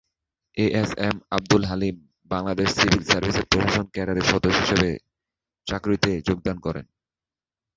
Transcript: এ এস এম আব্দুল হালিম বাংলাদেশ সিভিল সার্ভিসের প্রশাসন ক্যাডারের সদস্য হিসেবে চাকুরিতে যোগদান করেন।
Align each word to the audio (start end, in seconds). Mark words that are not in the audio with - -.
এ 0.57 0.65
এস 0.81 0.91
এম 1.01 1.17
আব্দুল 1.37 1.63
হালিম 1.69 1.95
বাংলাদেশ 2.31 2.69
সিভিল 2.71 3.03
সার্ভিসের 3.03 3.45
প্রশাসন 3.51 3.85
ক্যাডারের 3.93 4.29
সদস্য 4.31 4.59
হিসেবে 4.61 4.89
চাকুরিতে 5.67 6.11
যোগদান 6.27 6.57
করেন। 6.65 6.85